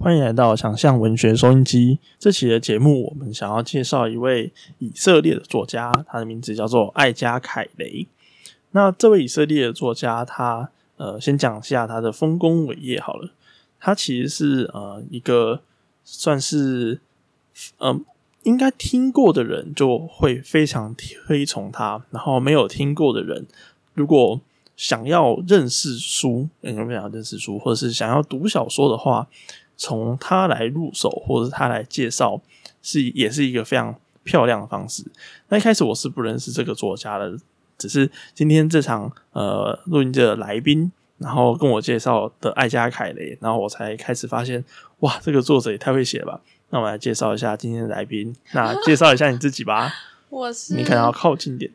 [0.00, 1.98] 欢迎来到想象文学收音机。
[2.20, 8.06] 这期的节目，我们想要介绍一位以色列的作家，他的名字叫做艾加凯雷。
[8.70, 13.30] 那这位以色列的作家，他呃，先讲一下他的丰功伟业好了。
[13.80, 15.62] 他其实是呃一个
[16.04, 17.00] 算是
[17.78, 18.04] 嗯，
[18.44, 23.48] 应该听过的人就会非常推崇他，然后没有听过的人，
[23.94, 24.40] 如果
[24.76, 29.26] 想要认识书，有没有想认识书，或者是想要读小说的话，
[29.78, 32.42] 从他来入手，或者是他来介绍，
[32.82, 35.02] 是也是一个非常漂亮的方式。
[35.48, 37.38] 那一开始我是不认识这个作家的，
[37.78, 40.92] 只是今天这场呃录音的来宾。
[41.20, 44.64] 然后跟我介绍的艾加凯雷，然后我才开始发现，
[45.00, 46.40] 哇，这个作者也太会写了吧！
[46.70, 49.92] 那我来介绍一下今天的来宾，那 介绍一下你自己吧。
[50.28, 51.72] 我是你可能要靠近点，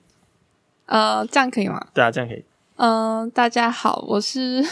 [0.85, 1.85] 呃，这样可以吗？
[1.93, 2.45] 对啊，这样可以。
[2.77, 4.65] 嗯，大家好，我是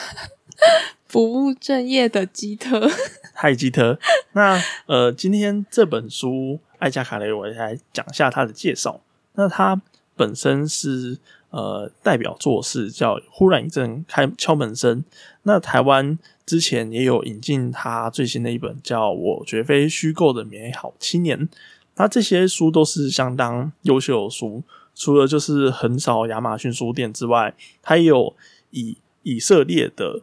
[1.05, 2.89] 不务正业的基特。
[3.33, 3.99] 嗨，基特。
[4.33, 9.01] 那呃，今天这本书艾加卡雷，我来讲一下他的介绍。
[9.33, 9.81] 那他
[10.15, 11.19] 本身是。
[11.51, 15.01] 呃，代表作是叫《忽然一阵开敲门声》。
[15.43, 21.37] 那台湾之前也有引进他最新的一本叫《我绝非虚构的美好青年》。
[21.97, 24.63] 那这些书都是相当优秀的书，
[24.95, 28.33] 除了就是横扫亚马逊书店之外，他也有
[28.69, 30.21] 以以色列的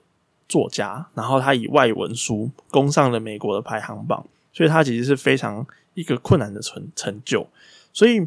[0.49, 7.47] 作家，然后他以外文书攻上了美国的排行榜，所以他其实是非常一个困难的成成就，
[7.93, 8.27] 所以。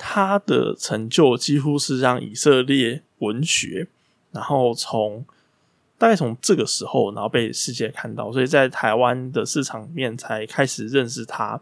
[0.00, 3.88] 他的成就几乎是让以色列文学，
[4.30, 5.26] 然后从
[5.98, 11.60] 大概从这个时候，然后被世界看到，所以在台湾的市场面才开始认识他。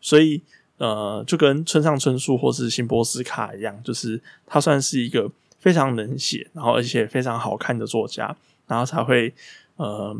[0.00, 0.40] 所以，
[0.78, 8.34] 呃，就跟村上春树或是辛波斯卡一样，就是他算是一个非常能写，然后而且非常好看的作家，
[8.66, 9.34] 然后才会
[9.76, 10.16] 呃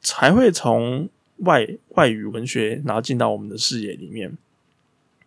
[0.00, 4.36] 才会从外外语文学，然后进到我们的视野里面。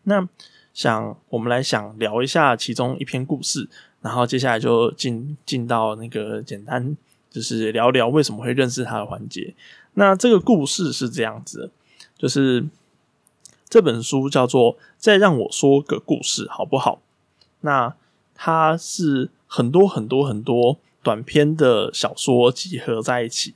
[0.03, 0.27] 那。
[0.73, 3.67] 想我们来想聊一下其中一篇故事，
[3.99, 6.95] 然后接下来就进进到那个简单，
[7.29, 9.53] 就是聊聊为什么会认识他的环节。
[9.95, 11.71] 那这个故事是这样子，
[12.17, 12.65] 就是
[13.67, 17.01] 这本书叫做《再让我说个故事》，好不好？
[17.59, 17.93] 那
[18.33, 23.55] 它是很多很多很多短篇的小说集合在一起。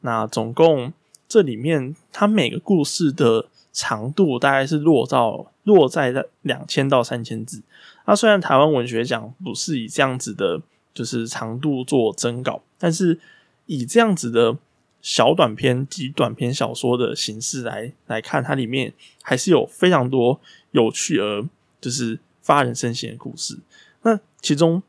[0.00, 0.92] 那总共
[1.28, 3.48] 这里面，它每个故事的。
[3.78, 7.62] 长度大概是落到落在在两千到三千字。
[8.06, 10.62] 那虽然台湾文学奖不是以这样子的，
[10.94, 13.20] 就是长度做征稿，但是
[13.66, 14.56] 以这样子的
[15.02, 20.40] 小短篇及短篇小说的形式来来看，它里面还是有非常多
[20.70, 21.46] 有趣而
[21.78, 23.58] 就是发人深省的故事。
[24.00, 24.82] 那其中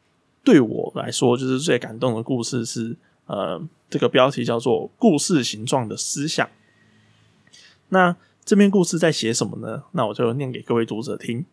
[0.47, 6.50] 对我来说，就是最感动的故事是呃，这个标题叫做“故事形状的思想”。
[7.90, 8.16] 那
[8.46, 9.84] 这篇故事在写什么呢？
[9.91, 11.46] 那我就念给各位读者听。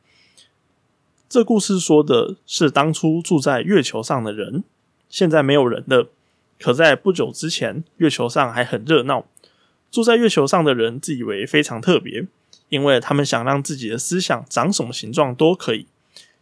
[1.29, 4.63] 这故事说的是当初住在月球上的人，
[5.09, 6.09] 现在没有人了。
[6.61, 9.27] 可在不久之前，月球上还很热闹。
[9.91, 12.29] 住在月球上的人自以为非常特别，
[12.69, 15.89] 因为他们想让自己的思想长什么形状都可以，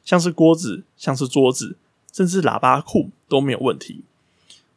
[0.05, 1.77] 像是锅子，像是桌子，
[2.13, 4.05] 甚至喇叭裤都没有问题。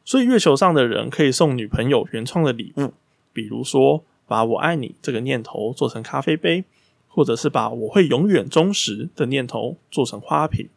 [0.03, 2.94] 所以月球上的人可以送女朋友原创的礼物，
[3.34, 4.03] 比如说。
[4.28, 6.66] 把我爱你这个念头做成咖啡杯，
[7.07, 10.68] 或者是把我会永远忠实的念头做成花瓶，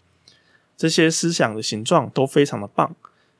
[0.76, 2.94] 这些思想的形状都非常的棒。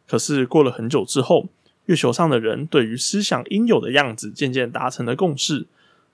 [0.07, 1.49] 可是过了很久之后，
[1.85, 5.67] 月球上的人对于思想应有的样子渐渐达成了共识：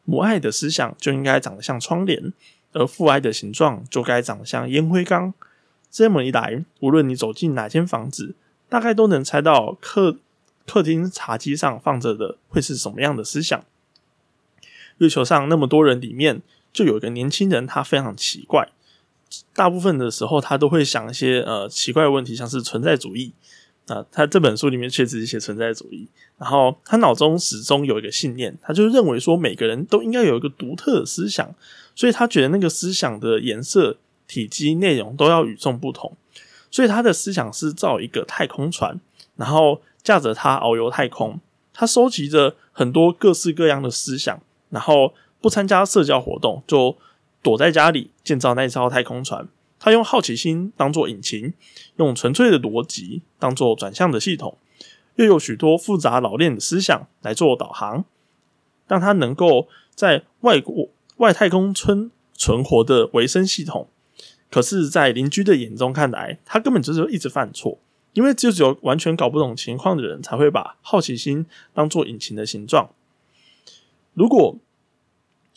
[0.04, 2.32] 母爱的思想就应该长得像窗帘，
[2.72, 5.32] 而父爱的形状就该长得像烟灰缸。
[5.94, 8.34] 这么一来，无论你走进哪间房子，
[8.68, 10.16] 大概都能猜到客
[10.66, 13.64] 客厅茶几上放着的会是什么样的思想。
[14.98, 18.72] 月球上那么多人里面，就有一个年轻人，他非常奇怪。
[19.52, 23.32] 大部分的时候，他都会想一些呃奇怪的问题，像是存在主义
[23.86, 24.04] 啊。
[24.10, 31.54] 他这本书里面确实写存在主义，然后他脑中始终有一个信念，他就认为说每个人都应该有一个独特的思想，
[31.94, 36.16] 所以他觉得那个思想的颜色、体积、内容都要与众不同。
[36.70, 39.00] 所以他的思想是造一个太空船，
[39.36, 41.40] 然后驾着它遨游太空。
[41.72, 44.40] 他收集着很多各式各样的思想。
[44.70, 46.96] 然后不参加社交活动，就
[47.42, 49.46] 躲在家里建造那艘太空船。
[49.78, 51.54] 他用好奇心当做引擎，
[51.94, 54.58] 用纯粹的逻辑当做转向的系统，
[55.14, 58.04] 又有许多复杂老练的思想来做导航，
[58.88, 60.88] 让他能够在外国
[61.18, 63.88] 外太空村存活的维生系统。
[64.54, 67.76] 可是，在邻居的眼中看来，他根本就是一直犯错，
[68.12, 72.88] 因为就只有完全搞不懂情况的人才会把好奇心当做引擎的形状。
[74.12, 74.56] 如果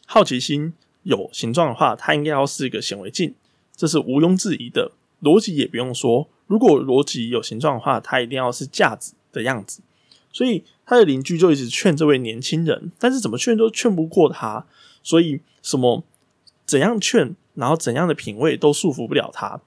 [0.07, 0.73] 好奇心
[1.03, 3.35] 有形状的话，它应该要是一个显微镜，
[3.75, 4.91] 这是毋庸置疑的。
[5.21, 9.81] 逻辑也不用说，如果逻辑有形状的话，它一定要是架子的样子。
[10.31, 14.65] 所以他的邻居就一直劝这位年轻人，但是怎么劝都劝不过他。
[15.03, 16.03] 所以什么
[16.67, 19.59] 怎样劝，然后怎样的品味都束缚不了他。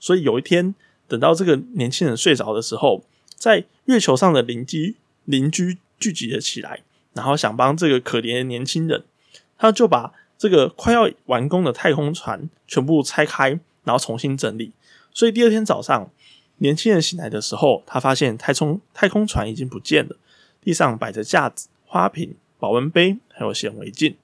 [0.00, 0.74] 所以有一天，
[1.06, 3.04] 等到这个年轻人睡着的时候，
[3.36, 4.96] 在月球上的邻居
[5.26, 6.80] 邻居聚集了起来，
[7.12, 9.04] 然后想帮这个可怜的年轻人，
[9.58, 14.72] 他就把这个快要完工的太空船全部拆开，然后重新整理。
[15.12, 16.10] 所以第二天早上。
[16.58, 20.16] 年轻人醒来的时候，他发现太空太空船已经不见了，
[20.62, 24.14] 地上摆着架子、花瓶、保温杯，还有显微镜，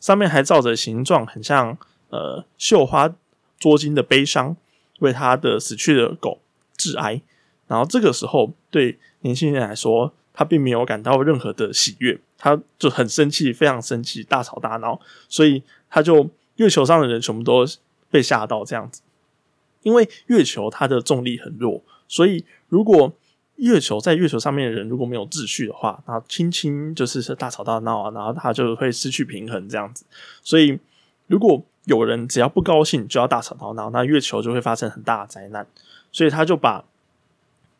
[0.00, 1.76] 上面还照着形状很像
[2.10, 3.14] 呃绣花
[3.58, 4.56] 捉金的悲伤，
[5.00, 6.40] 为他的死去的狗
[6.76, 7.20] 致哀。
[7.66, 15.00] 然后这个时候，对年轻人来说，他并没有感到任何的喜悦，他就很生气，非常生气，大吵大闹。
[15.28, 17.66] 所以他就月球上的人全部都
[18.10, 19.02] 被吓到，这样子。
[19.82, 23.12] 因为月球它的重力很弱，所以如果
[23.58, 30.04] 月球在月球上面的人如果没有秩序的话，然后轻轻就是大吵大闹啊，然后他就会失去平衡这样子。
[30.42, 30.78] 所以
[31.26, 35.66] 如果有人只要不高兴就要大吵大闹，那月球就会发生很大的灾难。
[36.10, 36.84] 所以他就把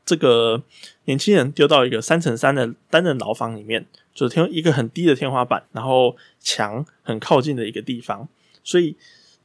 [0.05, 0.63] 这个
[1.07, 8.29] 年轻人丢到一个三乘三的单人牢房里面，就是天一个很低的天花板，然后墙很靠近的一个地方，
[8.63, 8.95] 所以。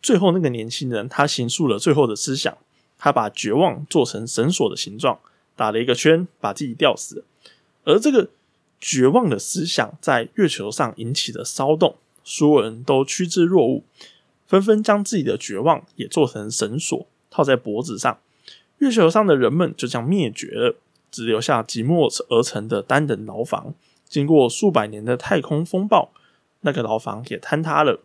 [0.06, 2.58] 最后，那个年轻人他行述了最后的思想，
[2.98, 5.18] 他把绝望做成绳索的形状，
[5.56, 7.24] 打了一个圈，把自己吊死。
[7.84, 8.30] 而这个
[8.80, 13.84] 绝望的思想在月球上引起的骚动，所有人都趋之若鹜，
[14.46, 18.20] 纷纷将自己的绝望也做成绳索，套在脖子上。
[18.80, 20.76] 月球上的人们就这样灭绝了，
[21.10, 23.74] 只留下寂寞而成的单人牢房。
[24.08, 26.12] 经过数百年的太空风暴，
[26.62, 28.02] 那个牢房也坍塌了。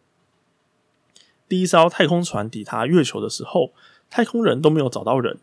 [1.48, 3.72] 第一艘太空船抵达月球的时候，
[4.08, 5.38] 太空人都没有找到人，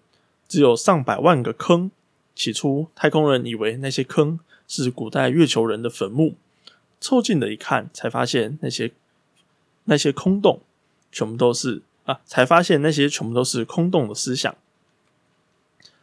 [0.47, 1.91] 只有上百万个坑。
[2.33, 6.35] 起初，太空人以为那些坑是古代月球人的坟墓，
[6.99, 8.91] 凑近的一看，才发现那些
[9.85, 10.59] 那些空洞
[11.11, 14.53] 全部都是啊，才发现那些全部都是空洞的思想。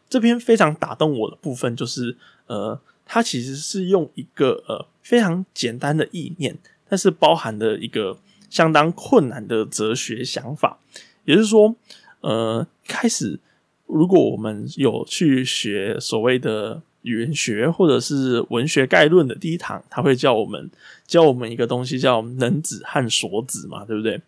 [0.08, 2.16] 这篇非常打动我的部分，就是
[2.46, 8.18] 呃，它其实是用一个呃非常简单的意念，但是包含的一个。
[8.52, 10.78] 相当困难的哲学想法，
[11.24, 11.74] 也就是说，
[12.20, 13.40] 呃，开始
[13.86, 20.70] 如果我们有去学所谓的语言学或者是文学概论的第一堂，他会教我们
[21.06, 24.20] 教我们一个东西叫能子和所子嘛，对不对？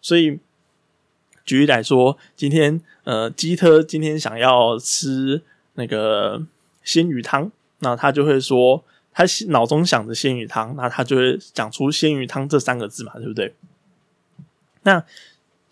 [0.00, 0.38] 所以
[1.44, 5.42] 举例来说，今天呃，基特今天想要吃
[5.74, 6.46] 那个
[6.82, 7.50] 鲜鱼汤，
[7.80, 8.84] 那他就会说。
[9.10, 13.52] 他脑中想着鲜鱼汤，那他就会讲出鲜鱼汤这三个字嘛，对不对？
[14.84, 15.04] 那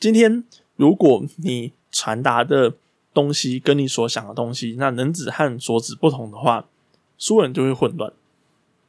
[0.01, 0.43] 今天
[0.75, 2.73] 如果你传达的
[3.17, 6.69] 东西跟你所想的东西，那能指和所指不同的话，
[7.17, 8.13] 所有人就会混乱。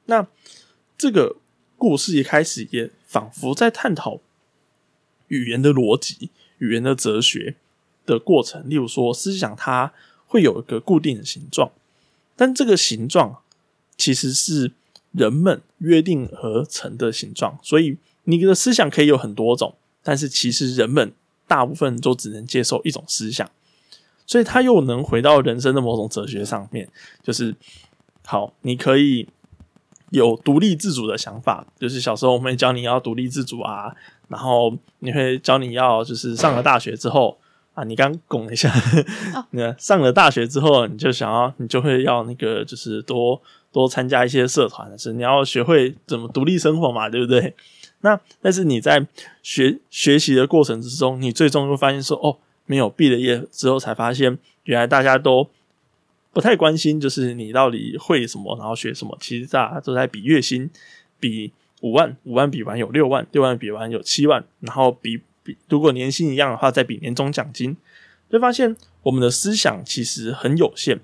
[0.08, 0.28] 那
[0.98, 1.38] 这个
[1.78, 4.20] 故事一开始也仿佛在探讨
[5.30, 7.56] 语言的逻辑、语言的哲学
[8.06, 8.70] 的过程。
[8.70, 9.94] 例如说，思想它
[10.28, 11.72] 会有一个固定的形状，
[12.36, 13.40] 但这个形状。
[14.00, 14.74] 其实是
[15.12, 21.12] 人们约定而成的形状，所以你的思想可以有很多种，但是其实人们
[21.48, 23.50] 大部分都只能接受一种思想，
[24.28, 26.88] 所以他又能回到人生的某种哲学上面，
[27.24, 27.56] 就是
[28.24, 29.28] 好，你可以
[30.12, 33.96] 有独立自主的想法，就是小时候我们教你要独立自主啊，
[34.28, 37.40] 然后你会教你要就是上了大学之后。
[37.78, 38.74] 啊，你刚拱了一下，
[39.52, 43.40] 那上了大学之后，你就想要，你就会要那个，就是多
[43.72, 47.54] 多参加一些社团，是你要学会怎么独立生活嘛，对不对？
[48.02, 49.06] 那但是你在
[49.44, 55.50] 学学习的过程之中，你最终会发现说，哦，没有毕了业之后才发现，原来大家都
[56.32, 60.70] 不太关心，就是你到底会什么，然后学什么，其实大家都在比月薪，
[61.20, 65.58] 比五万，五万比完有六万，六万比完有七万，然后比比。
[65.70, 67.76] 如果年薪一样的话，再比年终奖金，
[68.30, 71.00] 会发现我们的思想其实很有限。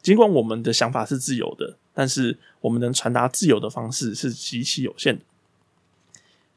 [0.00, 5.24] 尽管我们的想法是自由的，但是我们能传达自由的方式是极其有限的。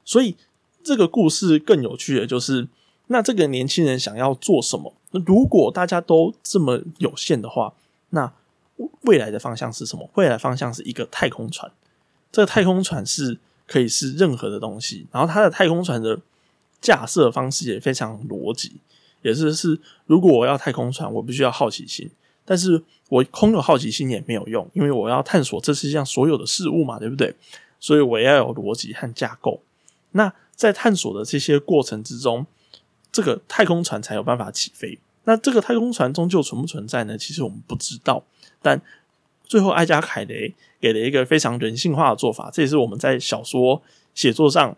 [0.05, 0.35] 所以
[0.83, 2.67] 这个故事更有趣的就是，
[3.11, 4.93] 那这个年轻人想要做什么？
[5.11, 7.73] 如果大家都这么有限的话，
[8.09, 8.33] 那
[9.01, 10.09] 未来的方向是什么？
[10.15, 11.71] 未来方向是一个太空船。
[12.31, 13.37] 这个太空船是
[13.67, 16.19] 可以是任何的东西，然后它的太空船的。
[16.81, 18.71] 架设方式也非常逻辑，
[19.21, 22.09] 也是是，如果我要太空船，我必须要好奇心，
[22.43, 27.35] 但是我空有好奇心也没有用，因为我要探索这世界上所有的事物嘛，对不对？
[27.79, 29.61] 所以我要有逻辑和架构。
[30.13, 32.47] 那在探索的这些过程之中，
[33.11, 34.97] 这个太空船才有办法起飞。
[35.25, 37.17] 那这个太空船终究存不存在呢？
[37.17, 38.23] 其实我们不知道。
[38.61, 38.81] 但
[39.43, 43.81] 最后，艾加凯雷给了一个非常人性化的做法，这也是我们在小说
[44.15, 44.75] 写作上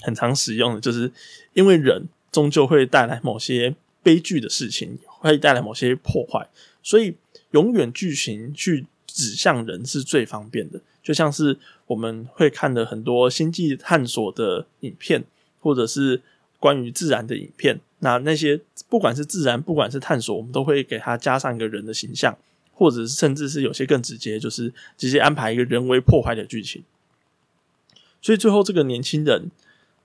[0.00, 1.12] 很常使用的，就是
[1.54, 6.48] 因为人终究会带来某些悲剧的事情，会带来某些破坏，
[6.82, 7.16] 所以
[7.50, 10.80] 永远剧情去指向人是最方便的。
[11.02, 15.24] 就像是我们会看的很多星际探索的影片，
[15.58, 16.22] 或者是
[16.60, 17.80] 关于自然的影片。
[18.02, 22.38] 那那些不管是自然，不管是探索，我们都会给它加上一个人的形象，
[22.72, 26.82] 或者是甚至是有些更直接，就是直接安排一个人为破坏的剧情。
[28.22, 29.50] 所以最后这个年轻人，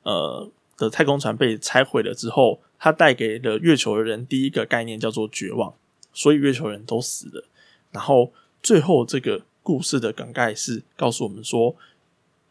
[0.03, 5.73] 呃的太空船被拆毁了之后，他带给了月球的人第一个概念叫做绝望，
[6.11, 7.45] 所以月球人都死了。
[7.91, 11.77] 然后最后这个故事的梗概是告诉我们说，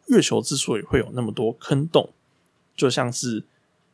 [0.07, 2.09] 月球之所以会有那么多坑洞，
[2.75, 3.43] 就像是。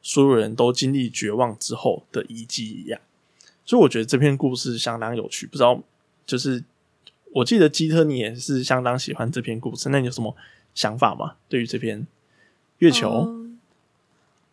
[0.02, 3.00] 所有人都经历绝望之后的遗迹一样，
[3.66, 5.46] 所以我觉得这篇故事相当有趣。
[5.46, 5.82] 不知道，
[6.26, 6.64] 就是
[7.34, 10.36] 我记得基特你也是相当喜欢这篇故事，那你有什么
[10.74, 11.36] 想法吗？
[11.48, 12.08] 对于这篇
[12.80, 13.48] 月球，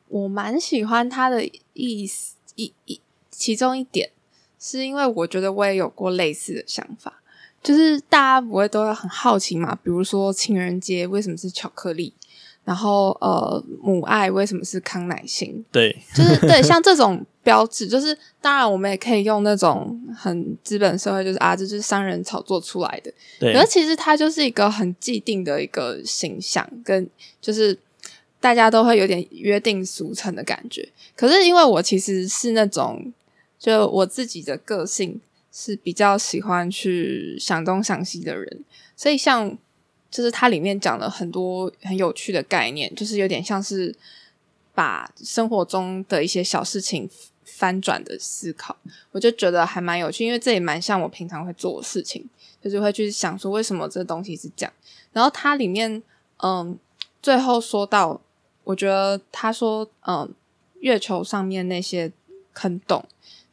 [0.08, 3.00] 我蛮喜欢他的意思一一
[3.30, 4.10] 其中一点，
[4.60, 7.22] 是因为我觉得我也有过类似的想法，
[7.62, 9.74] 就是大家不会都要很好奇嘛？
[9.76, 12.12] 比如说情人节为什么是巧克力？
[12.68, 15.64] 然后，呃，母爱为什么是康乃馨？
[15.72, 23.10] 对，就是对，像这种标志，就是当然我们也可以用那种很资本社会，就是啊，这就是商人炒作出来的。
[23.40, 27.08] 对，可是其实它就是一个很既定的一个形象，跟
[27.40, 27.74] 就是
[28.38, 30.86] 大家都会有点约定俗成的感觉。
[31.16, 33.10] 可是因为我其实是那种，
[33.58, 35.18] 就我自己的个性
[35.50, 38.62] 是比较喜欢去想东想西的人，
[38.94, 39.56] 所以像。
[40.10, 43.94] 就是它里面讲了很多很有趣的概念，就是有点像是
[44.74, 47.08] 把生活中的一些小事情
[47.44, 48.76] 翻转的思考，
[49.12, 52.24] 我就觉得还蛮有趣，因为这也蛮像我平常会做的事情，
[52.62, 54.72] 就是会去想说为什么这东西是这样。
[55.12, 56.02] 然后它里面，
[56.42, 56.78] 嗯，
[57.20, 58.20] 最后说到，
[58.64, 60.32] 我觉得他说，嗯，
[60.80, 62.12] 月球上面那些
[62.52, 63.04] 坑洞，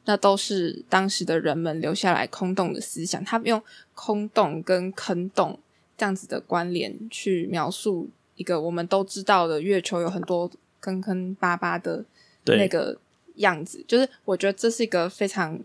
[0.05, 3.61] 那都是当时的人们留下来空洞的思想，他们用
[3.93, 5.59] 空洞跟坑洞。
[5.97, 10.49] 这样子的关联去描述一个我们都知道的月球有很多
[10.81, 12.03] 坑坑巴巴的
[12.45, 12.97] 那个
[13.35, 15.59] 样子，就是我觉得这是一个非常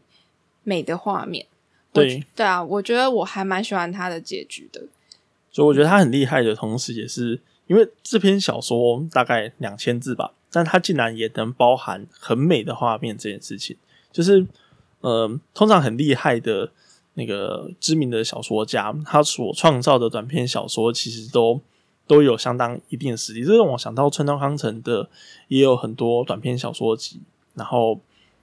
[0.62, 1.44] 美的画面。
[1.92, 4.80] 对对啊，我觉得我还蛮喜欢他的结局的。
[5.50, 13.76] 所以我觉得他很厉害的同时，也是因为这篇小说大概两千字吧，但他竟然也能包含很美的画面这件事情，
[14.12, 14.46] 就是
[15.00, 16.70] 呃，通常很厉害的。
[17.20, 21.60] 那个知名的小说家，他所创造的短篇小说其实都
[22.06, 23.44] 都有相当一定的实力。
[23.44, 25.10] 这让我想到村上康成的
[25.48, 27.20] 也有很多短篇小说集。
[27.54, 28.00] 然后，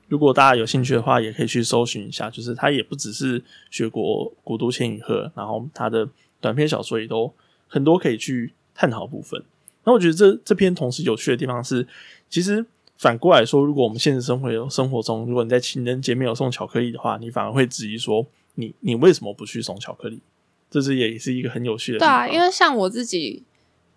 [0.07, 2.29] 如果大家有兴趣的话，也可以去搜寻一下。
[2.29, 6.07] 就是他也不只是学过古都千与鹤，然后他的
[6.39, 7.34] 短篇小说也都
[7.67, 9.43] 很多可以去探讨部分。
[9.86, 11.88] 那我觉得这这篇同时有趣的地方是，
[12.29, 12.63] 其实
[12.98, 18.25] 反过来说，如果我们现实生活生活中，如果你在情人节没有送巧克力的话，你反而会质疑说。
[18.60, 20.20] 你你为什么不去送巧克力？
[20.70, 22.00] 这是也是一个很有趣的。
[22.00, 23.44] 对啊，因为像我自己，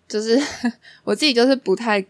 [0.07, 0.39] 就是
[1.03, 2.05] 我自己就是不太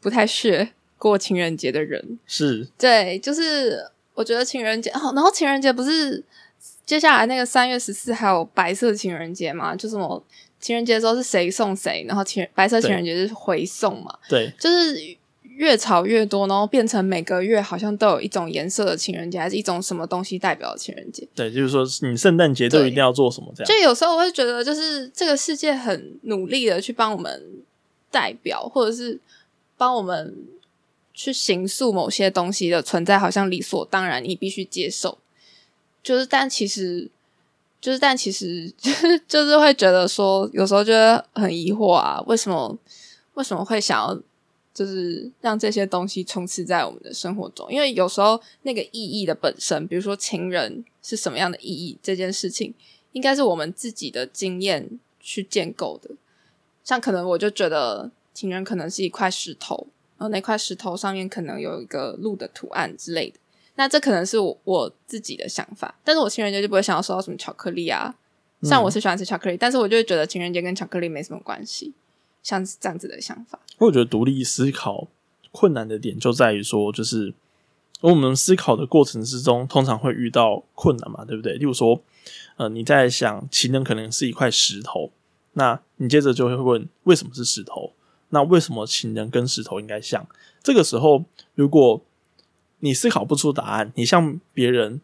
[0.00, 2.18] 不太屑过情人节的人。
[2.26, 6.24] 是，对，就是我觉得情人节哦，然后情人节不是
[6.86, 9.76] 接下来那个三月十四还有白色情人节嘛？
[9.76, 10.24] 就什么
[10.60, 14.18] 情人节的时候是谁送谁，然后情白色情人节是回送嘛？
[14.28, 15.16] 对，就是。
[15.62, 21.24] 越炒越多，然后变成每个月好像都有一种颜色的情人节，还是一种什么东西代表的情人节？
[21.36, 23.68] 对，就是说你圣诞节都一定要做什么这样。
[23.68, 27.40] 就有时候我会觉得，就是这个世界很努力的去帮我们
[28.10, 29.20] 代表，或者是
[29.76, 30.36] 帮我们
[31.14, 35.16] 去形塑某些东西的存在，好像理所当然，你必须接受。
[36.02, 37.08] 就是，但其实，
[37.80, 42.76] 就是，但其实，就 是就是会觉得说，有时候觉得很疑惑啊，为什么
[43.34, 44.20] 为什么会想要？
[44.74, 52.72] 就是让这些东西充斥在我们的生活中，因为有时候那个意义的本身，比如说情人是什么样的意义，这件事情
[53.12, 56.10] 应该是我们自己的经验去建构的。
[56.82, 59.86] 像可能我就觉得情人可能是一块石头，
[60.18, 63.38] 然后那块石头上面可能有一个鹿的图案之类的。
[63.74, 68.14] 那这可能是我我自己的想法，但是我情人节就不会想要收到什么巧克力啊。
[68.62, 71.92] 像我是喜欢吃巧克力，但是我就会觉得情人节跟巧克力没什么关系。
[72.42, 75.08] 像这样子的想法，我觉得独立思考
[75.50, 77.32] 困难的点就在于说，就是
[78.00, 81.54] 我们思考的过程之中，通常会遇到困难嘛，对不对？
[81.54, 82.02] 例如说，
[82.56, 85.12] 呃，你在想情人可能是一块石头，
[85.52, 87.92] 那你接着就会问为什么是石头？
[88.30, 90.26] 那为什么情人跟石头应该像？
[90.62, 92.02] 这个时候，如果
[92.80, 95.00] 你思考不出答案，你向别人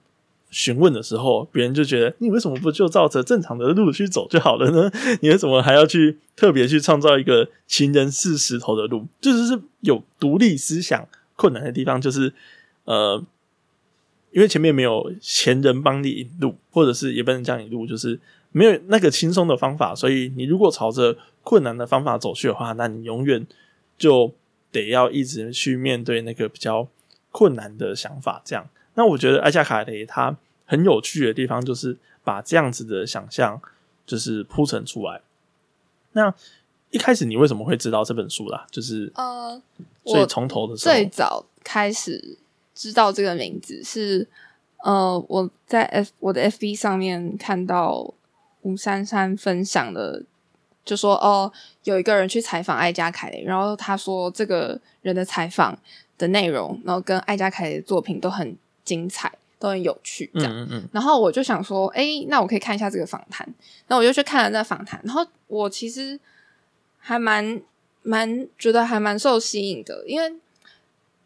[0.51, 4.91] 询问的时候，别人就觉得你为什么不就照着正常的路去走就好了呢？
[5.21, 9.07] 你为什么还要去特别去创造一个情人是石头的路？
[9.21, 12.33] 就是是有独立思想困难的地方，就是
[12.85, 13.23] 呃，
[14.33, 18.19] 因为前面没有前人帮你引路，或者是也不能叫引路，就是
[18.51, 23.47] 没有那个轻松的方法，所以你如果朝着困难的方法走去的话，那你永远
[23.99, 24.35] 就
[24.73, 26.89] 得要一直去面对那个比较
[27.31, 28.41] 困难的想法。
[28.45, 30.37] 这样，那我觉得艾夏卡雷他
[30.67, 33.63] 很有趣的地方，就是把这样子的想象
[34.05, 35.21] 就是铺陈出来。
[36.15, 36.35] 那
[36.91, 38.67] 一开始你为什么会知道这本书啦？
[38.73, 39.63] 就是呃，
[40.05, 42.39] 所以我从头的时候，最早开始
[42.75, 44.27] 知道这个名字是
[44.79, 48.13] 呃，我在 F 我的 FB 上面看到
[48.63, 50.25] 吴珊珊分享的，
[50.85, 51.53] 就说哦，
[51.85, 55.79] 有一个人去采访艾嘉凯雷，然后他说这个人的采访
[56.17, 58.57] 的内容，然后跟艾嘉凯雷的作品都很
[58.89, 60.53] 精彩，都很有趣，这样。
[60.53, 63.47] 嗯嗯嗯，然后我就想说，哎，那我可以看一下这个访谈。
[63.89, 66.19] 那我就去看了那访谈，然后我其实
[66.97, 67.61] 还蛮
[68.03, 70.33] 蛮觉得还蛮受吸引的，因为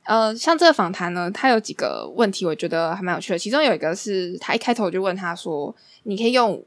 [0.04, 3.38] 呃，像这个访谈呢，它有几个问题，我觉得还蛮有趣的。
[3.38, 6.60] 其中有一个是他一开头就问他说：“你可以用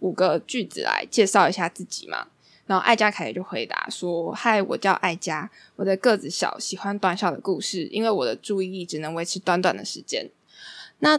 [0.00, 2.26] 五个句子来介绍一下自己吗？”
[2.68, 10.28] 然后艾嘉凯就回答说：“嗨，我叫艾嘉，我的个子小，喜欢短小的故事，因为我的注意力只能维持短短的时间。”
[11.04, 11.18] 那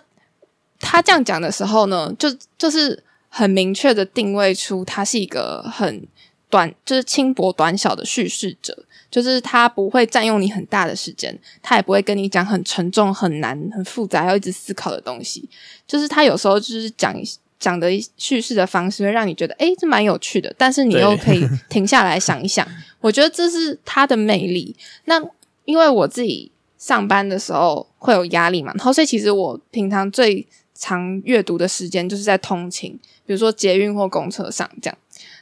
[0.79, 6.07] 他这样讲的时候呢，就就是很明确的定位出他是一个很
[6.49, 15.49] 短，就是轻薄短小的叙事者，就是他不会占用你很大的时间，他也不会跟你讲很沉重、很难、很复杂要一直思考的东西，
[15.87, 17.15] 就是他有时候就是讲
[17.59, 22.65] 讲的叙事的方式会让你觉得，诶，这蛮有趣的，但是你又可以停下来想一想，
[23.01, 24.75] 我觉得这是他的魅力。
[25.05, 25.21] 那
[25.65, 26.51] 因为我自己
[26.83, 32.91] 上班的时候会有压力嘛，然后所以其实我平常最常阅读的时间就是在通勤，
[33.25, 34.97] 比如说捷运或公车上这样。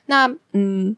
[0.06, 0.96] 那嗯，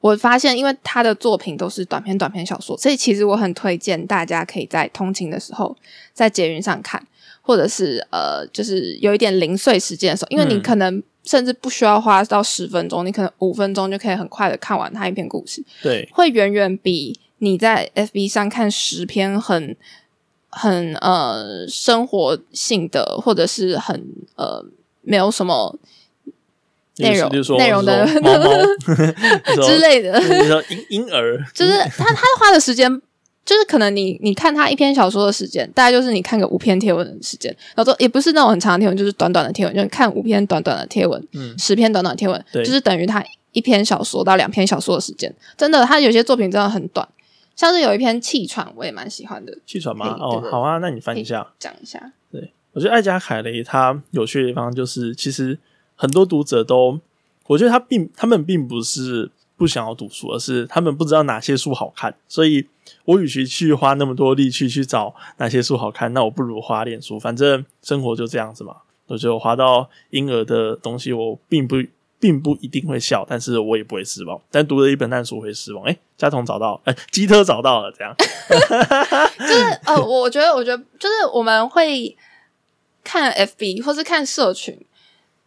[0.00, 5.76] 我发现因为他的作品都是短篇短篇小说，所以其实我很推荐大家可以在通勤的时候
[6.14, 7.06] 在捷运上看，
[7.42, 15.62] 或者是呃，就是有一点零碎时间的时候，因为你嗯可能甚至不需要花到十分钟，你可能五分钟就可以很快的看完他一篇故事。
[15.82, 19.76] 对，会远远比你在 FB 上看十篇很
[20.48, 24.64] 很呃生活性的，或者是很呃
[25.02, 25.78] 没有什么
[26.96, 28.06] 内容内容的
[29.66, 30.20] 之类的，
[30.68, 33.00] 婴婴儿，就是他他花的时间。
[33.44, 45.32] 就是可能你你看他一篇小说的时间，大概就是你看个五篇贴文的时间，然后说也不是那种很长的贴文，就是短短的贴文，就是看五篇短短的贴文，嗯，十篇短短的贴文，对就是等于他一篇小说到两篇小说的时间。
[45.56, 47.08] 真的，他有些作品真的很短，
[47.56, 50.16] 像是有一篇《气喘》，我也蛮喜欢的，气喘吗？
[50.20, 51.44] 哦好啊，那你翻一下。
[51.58, 52.12] 讲一下。
[52.30, 55.58] 对我觉得艾加凯雷他有趣的地方就是，其实
[55.96, 57.00] 很多读者都，
[57.46, 62.14] 我觉得他并他们并不是不想要读书，而是他们不知道哪些书好看。
[62.28, 62.68] 所以
[63.06, 68.76] 我与其去花那么多力气去找哪些书好看，那我不如花点书，反正生活就这样子嘛。
[69.06, 71.76] 我就滑到婴儿的东西，我并不
[72.18, 74.40] 并不一定会笑，但是我也不会失望。
[74.50, 75.84] 但读了一本烂书会失望。
[75.84, 78.14] 哎、家童找到，哎、基特找到了，这样。
[79.38, 82.16] 就是呃，我觉得，我觉得就是我们会
[83.04, 84.78] 看 FB 或是看社群。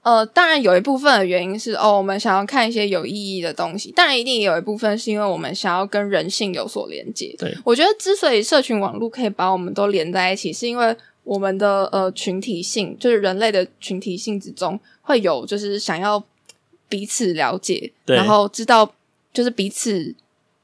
[0.02, 3.92] 呃，当然有一部分的原因是哦，我们想要看一些有意义的东西。
[3.92, 7.36] 当然，一定也有一部分是因为我们想要跟人性有所连接。
[7.38, 16.24] 对，我觉得之所以社群网络可以把我们都连在一起，是因为我们的呃群体性，就是人类的群体性之中会有就是想要
[16.90, 18.92] 彼此了解，对然后知道
[19.32, 20.14] 就是彼此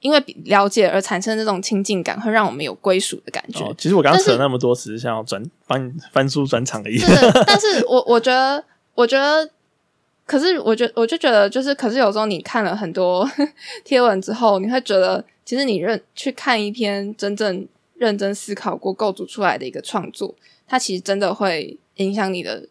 [0.01, 3.63] 因为比了解而产生这种亲近感，会让我们有归属的感觉。
[3.63, 7.07] 哦，其实我刚刚扯那么多，只是想要转帮你翻书转场的意思。
[7.47, 9.49] 但是我我觉得，我觉得，
[10.27, 13.27] 可是我觉我就觉得，就是，可是有时候你看了很多
[13.83, 20.35] 贴文之后，你会觉得，其实你认去看一篇真正认真思考过构筑出来的一个创作，
[20.67, 22.67] 它其实真的会影响你的，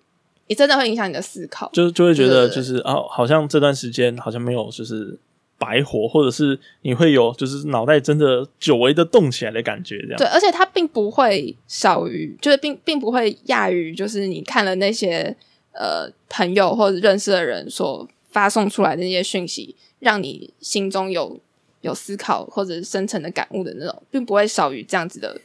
[0.46, 1.70] 也真的会影响你的思考。
[1.72, 5.18] 就就会觉得就是哦，好像这段时间好像没有就是
[5.58, 15.34] 白活，或者是你会有就是脑袋真的久违的动起来的感觉，这样对，而且它并不会少于，就是并并不会亚于，就是你看了那些
[15.72, 21.40] 呃朋友或者认识的人所发送出来的那些讯息，让你心中有
[21.82, 25.40] 有思考或者是深层的感悟的那种，并不会少于这样子的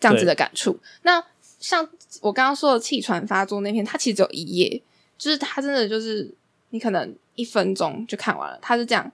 [0.00, 0.78] 这样子的感触。
[1.02, 1.22] 那
[1.60, 1.86] 像
[2.20, 4.82] 我刚刚说的气喘发作那篇，它其实只有一页，
[5.16, 6.32] 就是它真的就是
[6.70, 8.58] 你可能一分钟就看完了。
[8.60, 9.10] 他是这样，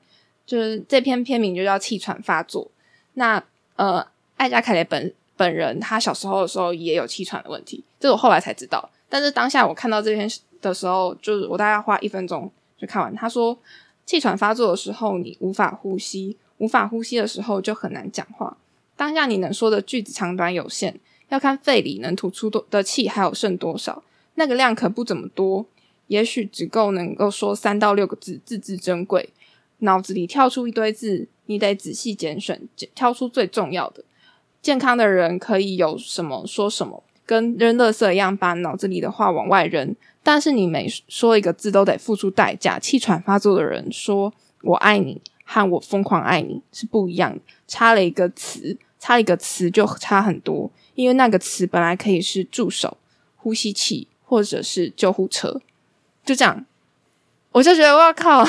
[0.46, 2.70] 就是这篇篇名就叫气喘发作。
[3.14, 3.42] 那
[3.76, 8.88] 呃，艾加凯雷本本人他小时候的时候也有气喘的问题，这我后来才知道。
[9.08, 10.28] 但是当下我看到这篇
[10.60, 13.14] 的时候，就是我大概花一分钟就看完。
[13.14, 13.56] 他说，
[14.06, 18.56] 气喘发作的时候，你无法呼吸，无法呼吸的时候就很难讲话。
[18.96, 20.98] 当下你能说的句子长短有限，
[21.28, 24.02] 要看肺里能吐出多的气还有剩多少，
[24.34, 25.66] 那个量可不怎么多，
[26.06, 29.30] 也许只够能够说三到六个字，字字珍贵。
[29.78, 34.04] 脑子里跳出一堆字，你得仔细拣选，挑出最重要的。
[34.62, 39.94] 健康的人可以有什么说什么，跟扔垃圾一样，把脑子里的话往外扔。
[40.22, 42.78] 但是你每说一个字都得付出代价。
[42.78, 44.32] 气喘发作的人说
[44.62, 50.70] “我爱你”和我疯狂爱你是不一样的，差了一个词，差一个词就差很多。
[50.94, 52.96] 因为那个词本来可以是助手、
[53.36, 55.60] 呼吸器或者是救护车，
[56.24, 56.64] 就这样，
[57.52, 58.44] 我就觉得我靠。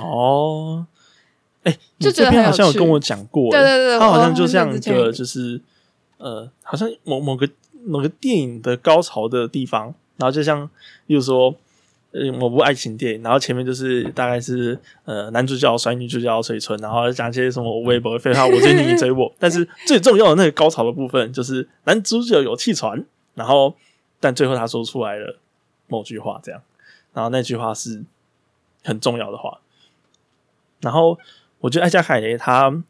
[0.00, 0.86] 哦，
[1.62, 5.60] 哎， 就这篇好像有跟我讲过，对对对，他好像就像一个就是
[6.18, 7.48] 呃，好像某某个
[7.84, 10.68] 某个电影的高潮的地方，然后就像，
[11.06, 11.54] 比如说
[12.18, 23.74] 呃某部爱情电影，然后前面就是大概是呃男主角甩女主角水村，然后讲一些什么微博废话，我追你，你追我， 但是最重要的那个高潮的部分就是男主角有气喘，然后
[24.18, 25.38] 但最后他说出来了
[25.88, 26.62] 某句话，这样，
[27.12, 28.02] 然后那句话是
[28.82, 29.60] 很重要的话。
[30.80, 31.18] 然后
[31.58, 32.82] 我觉得艾加凯雷他，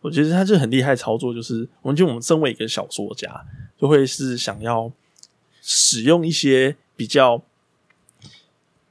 [0.00, 3.44] 我觉得他就很厉害操作，就是我们就我们身为一个小说家，
[3.78, 4.90] 就会是想要
[5.62, 7.42] 使用一些比较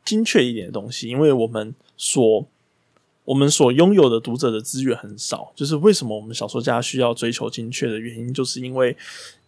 [0.03, 2.47] 精确一点的东西，因为我们所
[3.25, 5.51] 我们所拥有的读者的资源很少。
[5.55, 8.95] 就是为什么我们小说家需要追求精确的原因，就是因为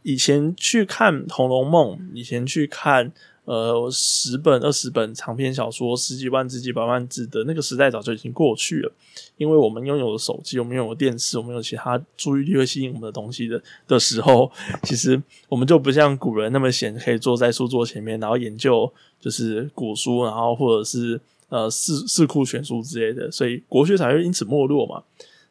[0.04, 3.12] 以前去看《红楼梦》，以前去看。
[3.46, 8.92] 呃，十本、二十本长篇小说，十几万字、几百万字的那个时代早就已经过去了。
[9.38, 23.30] 因为我们拥有了手机，我们拥有电视，我们有其他注意力会吸引我们的东西的的时候，其实我们就不像古人那么闲，可以坐在书桌前面，然后研究就是古书，然后或者是呃四四库全书之类的。
[23.30, 25.04] 所以国学才会因此没落嘛。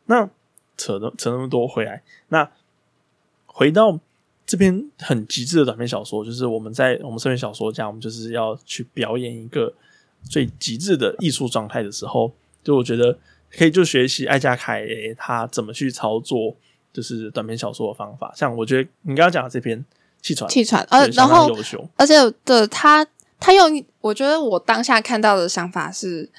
[0.07, 0.29] 那
[0.77, 2.51] 扯那扯那么多回来，那
[3.47, 4.01] 回到。
[4.47, 9.73] 这篇很极致的短篇小说，就是我们在我们身为小说家，我们就是要去表演一个
[10.23, 13.19] 最极致的艺术状态的时候，就我觉得
[13.51, 16.55] 可以就学习艾加凯他怎么去操作，
[16.93, 18.33] 就是短篇小说的方法。
[18.37, 19.85] 像我觉得你刚刚讲的这篇
[20.21, 21.51] 气喘，气喘，呃，然后
[21.97, 23.07] 而且的他
[23.41, 26.31] 他用，我觉得我当下看到的想法是。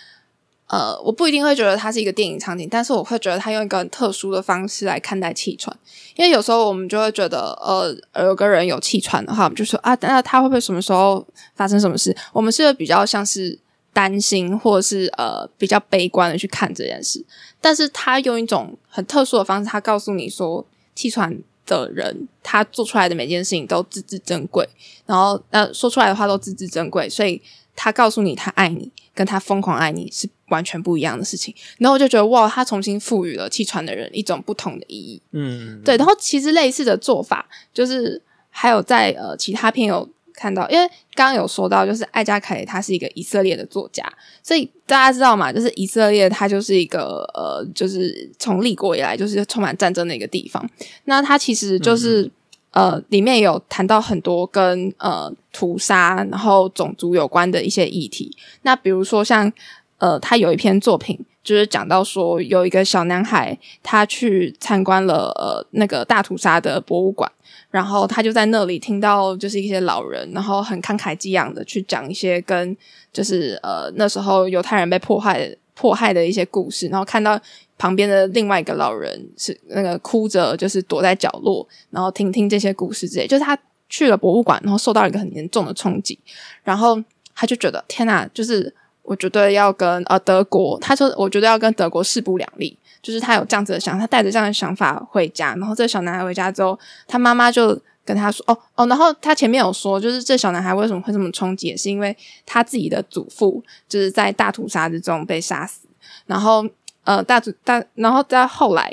[0.67, 5.77] 呃，我不一定会觉得它是一个电影场景，但是我会觉得他用一个很特殊的方式来看待气喘，
[6.15, 11.23] 因为有时候我们就会觉得，呃，有个人有气喘的话，我们就说啊，那他会不会什么时候
[11.55, 12.15] 发生什么事？
[12.33, 13.59] 我们是比较像是
[13.93, 17.23] 担心，或者是呃比较悲观的去看这件事。
[17.61, 24.67] 但是他用一种很特殊的方式，他告诉你说，气喘的人他做出来的每件事情都字字珍贵，
[25.05, 27.39] 然后呃说出来的话都字字珍贵，所以
[27.75, 28.91] 他告诉你他爱你。
[29.15, 35.21] 跟他疯狂爱你是完全不一样的事情，然后我就觉得哇，他重新赋予了气喘的人一种不同的意义。
[35.31, 35.97] 嗯，对。
[35.97, 44.03] 然后其实类似的做法，就是还有在呃其他片有看到，因为刚刚有说到，就是艾加凯他是一个以色列的作家，
[44.43, 50.69] 所以大家知道嘛，就是以色列它就是一个呃，就是从立国以来就是充满战争的一个地方。
[51.05, 52.31] 那他其实就是。
[52.75, 58.35] 呃，里面有谈到很多跟呃屠杀然后种族有关的一些议题。
[58.63, 59.49] 那比如说像
[59.97, 67.31] 呃，他有一篇作品，就是讲到说有一个小男孩，他去参观了呃那个大屠杀的博物馆，
[67.71, 72.75] 然后他就在那里听到就是一些老人，然后很慷慨激昂的去讲一些跟
[73.13, 77.39] 就是呃那时候犹太人被迫害迫害的一些故事，然后看到。
[77.77, 83.27] 旁边的另外一个老人是那个哭着，就是躲在角落，然后听听这些故事之类。
[83.27, 83.57] 就是他
[83.89, 86.17] 去了博物馆，然后受到一个很严重的冲击，
[86.63, 86.97] 然后
[87.35, 88.73] 他就觉得天哪，就是
[89.05, 92.77] 我觉得要跟呃德国，他说我觉得要跟德国势不两立。
[93.01, 105.87] 就是他有这样子的想，他带着这样的想法回家，然后这小男孩回家之后，他妈妈就跟他说：“哦哦。”然后他前面有说，就是这小男孩为什么会这么冲击，也是因为他自己的祖父就是在大屠杀之中被杀死，
[106.25, 106.65] 然后。
[107.05, 108.91] 呃，大主大，然后在后来，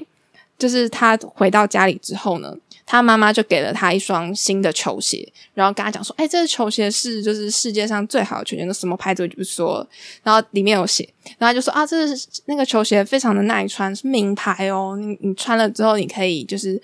[0.62, 9.88] 就是他回到家里之后呢，他妈妈就给了他一双新的球鞋，然后跟他讲说：“哎，这个球鞋是就是世界上最好的球鞋，那什么牌子我就不说了。”
[10.22, 11.02] 然后里面有写，
[11.36, 16.80] 然后他就说：“啊，这是那个球鞋非常的耐穿，是名牌哦，你你穿了之后，你可以就是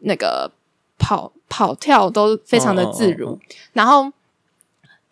[0.00, 0.50] 那个
[0.98, 3.38] 跑跑跳都非常的自如。”
[3.72, 4.12] 然后。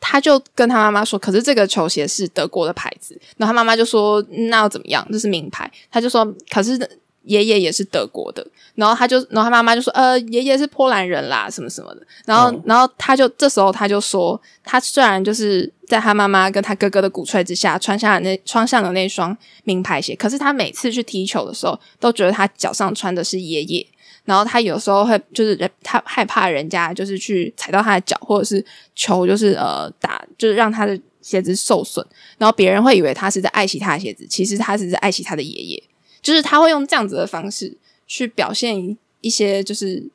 [0.02, 5.06] 他就跟他妈妈说，可是这个球鞋是德国的牌子，然后他妈妈就说那要怎么样？
[5.12, 6.98] 这是名牌，他就说可是。
[7.24, 23.86] 爷爷也是德国的，然后他就，然后他妈妈就说：“呃，爷爷是波兰人啦，什么什么的。”然后，然后他就这时候他就说：“他虽然就是在他妈妈跟他哥哥的鼓吹之下穿下了那穿上了那双名牌鞋，可是他每次去踢球的时候，都觉得他脚上穿的是爷爷。
[24.24, 32.04] 然后他有时候会就是他害怕人家就是去踩到他的脚，或者是球就是呃打就是让他的鞋子受损，
[32.38, 35.82] 然后别人会以为他是在爱惜他的鞋子，其实他是在爱惜他的爷爷。”
[36.22, 40.06] 就是他会用这样子的方式去表现一些，就是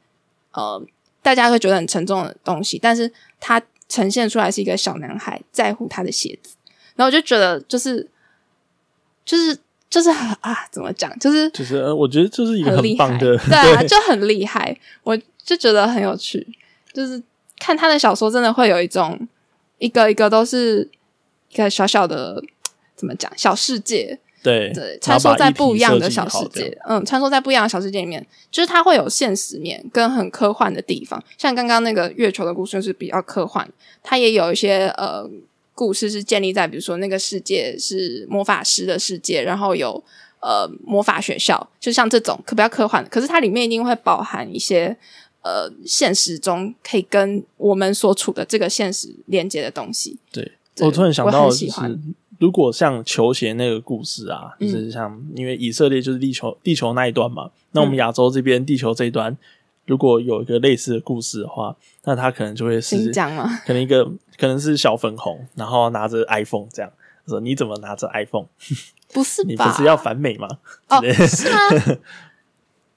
[0.51, 0.81] 呃，
[1.21, 6.55] 大家会觉得很沉重的东西，但是他呈现出来是一个小男孩在乎他的鞋子，
[6.95, 8.07] 然后我就觉得就是
[9.25, 9.57] 就是
[9.89, 11.17] 就是啊，怎么讲？
[11.19, 16.45] 就是就是我觉得就是一个很棒的， 对啊，就很厉害，我就觉得很有趣，
[16.93, 17.21] 就是
[17.59, 19.27] 看他的小说，真的会有一种
[19.79, 20.89] 一个一个都是
[21.49, 22.43] 一个小小的
[22.95, 24.19] 怎么讲小世界。
[24.45, 31.21] 对对，穿梭在不一样的小世界，嗯，穿梭在不一样的小世界里面，就是它会有现实面跟很科幻的地方。
[31.36, 33.67] 像刚刚那个月球的故事是比较科幻，
[34.03, 35.27] 它也有一些呃
[35.73, 40.03] 故事是建立在比如说那个世界是魔法师的世界，然后有
[40.41, 43.03] 呃魔法学校，就像这种可比较科幻。
[43.10, 44.95] 可是它里面一定会包含一些
[45.41, 50.19] 呃现实中可以跟我们所处的这个现实连接的东西。
[50.31, 51.71] 对，我突然想到就是。
[52.38, 59.36] 如果像球鞋那个故事啊，就是像因为以色列就是地球地球那一端嘛，那我们亚洲这边地球这一端，
[59.86, 63.12] 如果有一个类似的故事的话，那他可能就会是？
[63.65, 64.04] 可能一个
[64.38, 66.91] 可能是小粉红，然后拿着 iPhone 这样
[67.28, 68.48] 说：“你怎么拿着 iPhone？”
[69.13, 70.48] 不是，你不是要反美吗？
[70.89, 71.98] 哦，是吗？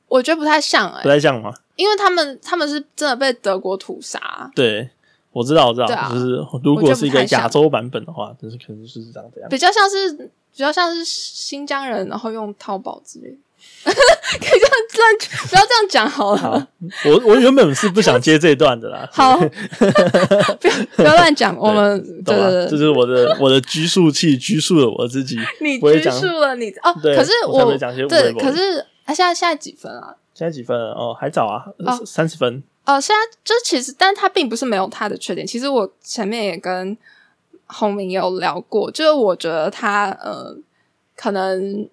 [0.09, 1.55] 我觉得不太像哎，不太像吗？
[1.77, 4.90] 因为他们他们是真的被德国屠杀，对。
[5.38, 13.29] 我知道，我知道，就是如果是一个亚洲版本的话，就是可能就是这样比较像是比较像是新疆人，然后用淘宝之类，
[13.85, 15.16] 可以这样乱，
[15.48, 16.68] 不要这样讲好了。
[17.07, 19.09] 我我原本是不想接这段的啦。
[19.12, 19.46] 好，不
[20.66, 21.57] 要不要乱讲。
[21.57, 25.38] 我们对对对，这是我的我的拘束器拘束了我自己。
[25.61, 27.64] 你拘束了你哦，可是我
[28.09, 30.16] 对，可是啊，现在现在几分啊？
[30.35, 30.77] 现在几分？
[30.77, 31.64] 哦，还早啊，
[32.05, 32.62] 三十分。
[32.88, 35.46] 呃，现在就其实，但他并不是没有他的缺点。
[35.46, 36.96] 其实我前面也跟
[37.66, 40.57] 洪明有聊过，就是我觉得他呃，
[41.14, 41.87] 可能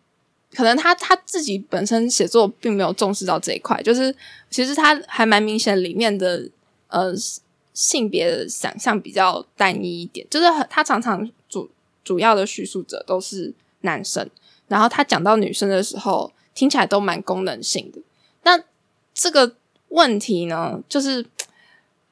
[0.54, 3.84] 可能他他自己本身写作并没有重视到这一块。
[3.84, 4.16] 就是
[4.50, 6.50] 其实他还蛮明显，里面的
[6.88, 7.14] 呃
[7.74, 10.26] 性别的想象比较单一一点。
[10.30, 11.70] 就是他常常主
[12.06, 14.30] 主要的叙述者都是男生，
[14.70, 18.00] 然后他讲到女生的时候，听起来都蛮功能性的。
[18.44, 18.64] 那
[19.14, 19.58] 这个。
[19.90, 21.26] 问题呢，就是，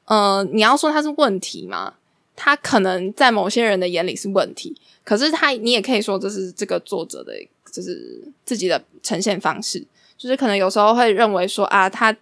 [0.06, 1.94] 呃，你要说它是问题吗？
[2.36, 7.32] 它可能在某些人的眼里是问题，可是他，你也可以说这是这个作者的，
[7.70, 9.84] 就是自己的呈现方式，
[10.16, 12.16] 就是可能有时候会认为说啊，他，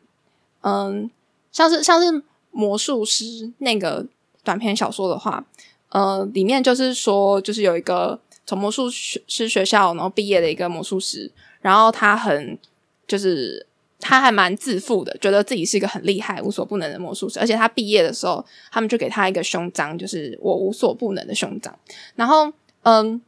[0.60, 1.10] 嗯，
[1.50, 4.04] 像是像是魔术师那个
[4.44, 5.44] 短篇小说的话，
[5.88, 12.58] 呃，里面就是说，就是有一个从魔术师学校然后毕业的一个魔术师，然后他很
[13.06, 13.66] 就是。
[14.04, 17.38] 他还蛮自负的，觉得自己是一个很厉害、无所不能的魔术师。
[17.38, 21.72] 而且他毕业的时候，他们就给他一个胸章，就是我无所不能的胸章。
[22.16, 23.22] 然后，嗯，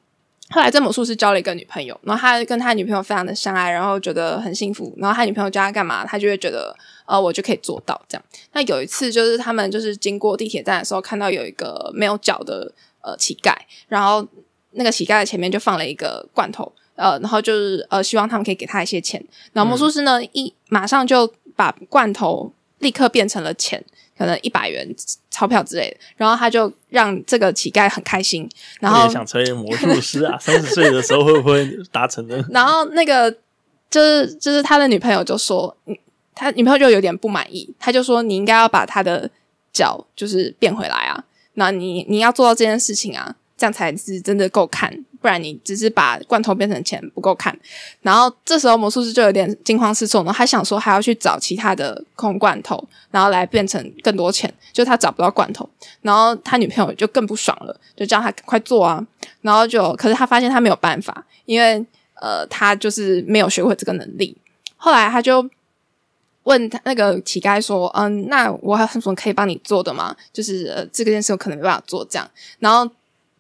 [0.51, 4.93] 后来这魔术师交了一个女朋友，然后他跟他女朋友非常的相爱，然后觉得很幸福。
[4.99, 8.25] 然后他女朋友叫他干嘛，他就会觉得，呃，我就可以做到这样。
[8.53, 13.55] 那有一次，就是他们就是经过地铁站的时候，看到有一个没有脚的呃乞丐，
[13.87, 14.27] 然后
[14.73, 16.73] 那个乞丐的前面就放了一个罐头。
[16.97, 19.23] 呃，然后就是呃，希望他们可以给他一些钱。
[19.53, 23.83] 然后魔术师呢，一马上就把罐头立刻变成了钱，
[24.17, 24.95] 可能一百元
[25.31, 25.97] 钞票之类的。
[26.17, 28.49] 然后他就让这个乞丐很开心。
[28.81, 32.45] 然后也想成为魔术师啊， 三十岁的时候会不会达成呢？
[32.51, 33.31] 然后那个
[33.91, 35.77] 就是就是他的女朋友就说，
[36.35, 39.31] 他女朋友就有点不满意，他就说你应该要把他的
[39.73, 45.05] 脚就是变回来啊，那你你要做到这件事情啊，这样才是真的够看。
[45.25, 47.59] 不然你只是把罐头变成钱不够看，
[48.03, 50.31] 然后这时候魔术师就有点惊慌失措呢。
[50.37, 55.67] 他想说还要去找其他的空罐头，然后来变成更多钱，就他找不到罐头，
[56.03, 59.03] 然后他女朋友就更不爽了，就叫他快做啊。
[59.41, 61.83] 然后就可是他发现他没有办法，因为
[62.21, 64.37] 呃他就是没有学会这个能力。
[64.77, 65.49] 后来他就
[66.43, 70.15] 问他那个乞丐说：“嗯，那我还有什么可以帮你做的吗？
[70.35, 72.91] 就是呃这个件事我可能没办法做这样。”然后。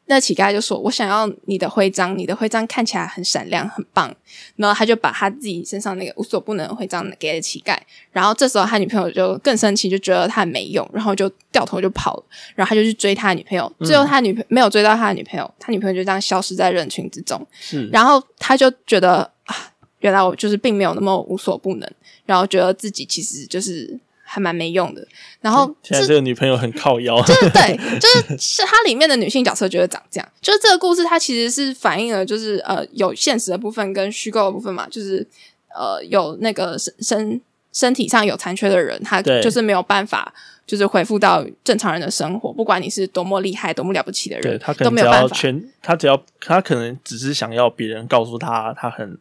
[0.06, 4.14] 那乞丐就说：“我想要你的徽章，你的徽章看起来很闪亮，很棒。”
[4.56, 7.74] 然后他就把他自己身上那个无所不能的徽章给了乞丐。
[8.12, 12.24] 然后这时候他女朋友就更生气，就觉得他很没用，然后就掉头就跑了。
[12.54, 17.40] 然后他就去追他女朋友，最后他女朋没有追到他的女朋友，他女朋友就这样消失在人群之中。
[17.58, 19.56] 是，然后他就觉得啊，
[20.00, 21.90] 原来我就是并没有那么无所不能，
[22.26, 23.98] 然后觉得自己其实就是。
[24.34, 25.06] 还蛮没用的，
[25.40, 30.28] 然后现在这个女朋友很靠腰，就是对， 就是是它里面的女性角色就会长这样。
[30.40, 34.88] 就是这个故事，它其实是反映了，就是呃，有现实的部分跟虚构的部分嘛。
[34.90, 35.24] 就是
[35.72, 37.40] 呃，有那个身身
[37.72, 40.34] 身体上有残缺的人，他就是没有办法，
[40.66, 42.52] 就是恢复到正常人的生活。
[42.52, 45.36] 不管你是多么厉害、多么了不起的人，他都没有办法。
[45.36, 49.16] 全他只要他可能只是想要别人告诉他，他很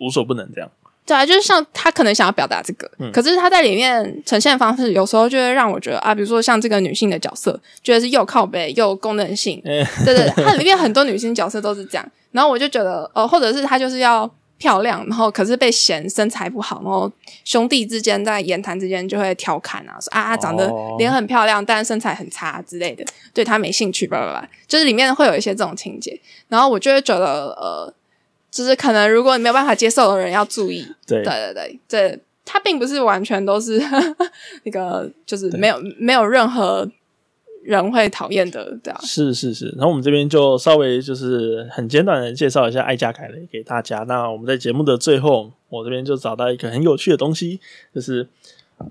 [0.00, 0.68] 无所不能这样。
[1.08, 9.58] 对啊，就是像他可能想要表达这个，可是他在里面呈现的方式，有时候就会让我觉得啊，比如说像这个女性的角色，觉得是又靠背又功能性，
[10.04, 17.10] 对对，它里面很多女性角色都是这样，然后我就觉得，呃，或者是她就是要漂亮，然后可是被嫌身材不好，然后
[17.42, 27.94] 兄弟之间在言谈之间就会调侃啊，说啊，长得脸很漂亮，但身材很差之类的，对她没兴趣，吧，就是里面会有一些这种情节，然后我就会觉得，呃。
[28.50, 30.86] 就是可能，如果你没有办法接受的人，要注意。
[31.06, 33.78] 对对对对，这他并不是完全都是
[34.64, 36.90] 那个，就是没有没有任何
[37.62, 38.98] 人会讨厌的，对啊。
[39.02, 43.98] 是是是，然后我们这边就稍微就是很简短的介绍一下艾加凯雷给大家。
[44.08, 47.60] 那我们在节目的最后，我这边就找到一个很有趣的东西，
[47.94, 48.26] 就是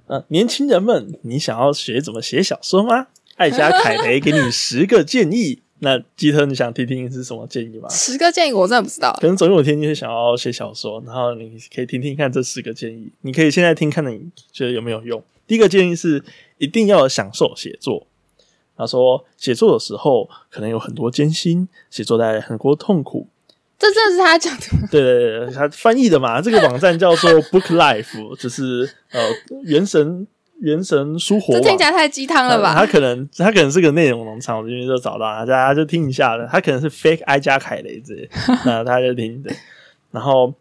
[0.05, 3.07] 呃，年轻人们，你想要学怎么写小说吗？
[3.37, 5.61] 艾加凯雷给你十个建议。
[5.79, 7.87] 那基特，你想听听是什么建议吗？
[7.89, 9.15] 十个建议我真的不知道。
[9.21, 13.11] 可能总有一天你会想要写小说，然后你可以听听看这十个建议。
[13.21, 15.23] 你可以现在听，看你觉得有没有用。
[15.45, 16.23] 第一个建议是
[16.57, 18.07] 一定要享受写作。
[18.75, 23.27] 他说，写作的时候可能有很多艰辛，写作带来很多痛苦。
[23.77, 24.87] 这真的是他讲的？
[24.89, 26.41] 对对对，他翻译的嘛。
[26.41, 29.21] 这个网站叫做 Book Life，就是呃，
[29.63, 30.25] 原神。
[30.59, 32.73] 元神书活，这听起来太鸡汤了吧？
[32.73, 36.47] 他可能他可能是个内容农场，我这边就找到大家就听一下了。
[36.51, 38.29] 他可能是 fake 哀加凯雷之类，
[38.65, 39.51] 那他就听的。
[40.11, 40.53] 然后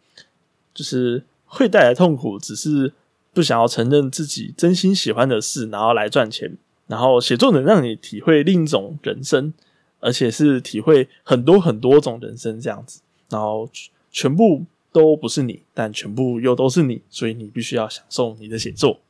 [0.74, 2.92] 就是会带来痛苦，只是
[3.32, 6.56] 不想要承认自己真心喜欢的事，然后来赚钱。
[6.86, 9.52] 然后写作能让你体会另一种人生，
[9.98, 13.00] 而且是体会很多很多种人生这样子。
[13.28, 13.68] 然后
[14.12, 19.00] 全部都不是你，但全部又都是你，所以你必须要享受你的写作。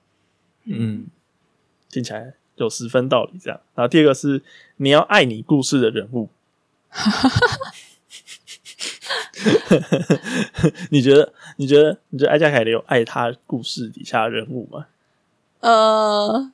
[0.66, 1.06] 嗯，
[1.90, 3.38] 听起来有十分道理。
[3.38, 4.42] 这样，然后第二个是
[4.76, 6.28] 你要爱你故事的人物。
[10.90, 11.32] 你觉得？
[11.56, 11.98] 你觉得？
[12.10, 14.86] 你觉得艾加凯雷有爱他故事底下人物吗？
[15.60, 16.50] 呃，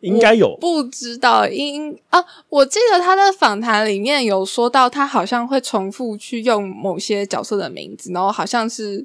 [0.00, 0.56] 应该有。
[0.60, 9.04] 不知道，因啊，我记得他的访谈里面有说到，他好像会重复去用某些角色的名字，然后好像是。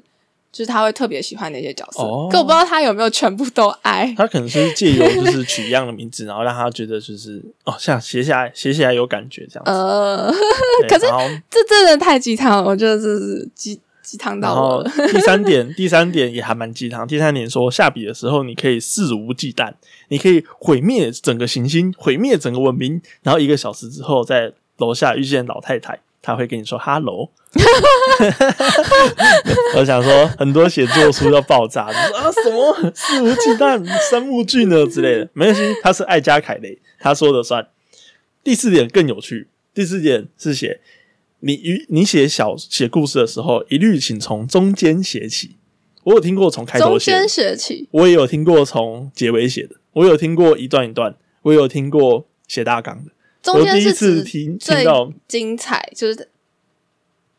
[0.52, 1.98] 就是他会特别喜欢那些角色，
[2.30, 4.12] 可我不知道他有没有全部都爱。
[4.16, 9.70] 他可能是借由就是 取一样的名字，然后让他觉得就是哦，像写下来写起来有感觉这样子。
[9.70, 10.32] 呃，
[10.88, 11.06] 可是
[11.48, 14.90] 这真的太鸡汤了，我觉得这是鸡鸡汤到了。
[15.12, 17.06] 第三点， 第三点也还蛮鸡汤。
[17.06, 19.72] 第三点说下笔的时候，你可以肆无忌惮，
[20.08, 26.00] 你可以毁灭整个行星，毁灭整个文明，然后一个小时之后在楼下遇见老太太。
[26.22, 27.30] 他会跟你说 “hello”，
[29.76, 37.66] 我想说很多写作书要爆炸，啊什么肆无忌惮、三木俊呢之类的，没关系，他是爱加凯雷，他说的算。
[38.42, 40.80] 第四点更有趣，第四点是写
[41.40, 45.56] 你与你写小写故事的时候，一律请从中间写起。
[46.04, 53.10] 我有听过从开头写起，我也有听过从结尾写的，我有听过一段一段，我有听过写大纲的。
[53.42, 54.22] 中间是指
[54.58, 54.84] 最
[55.26, 56.28] 精彩，就是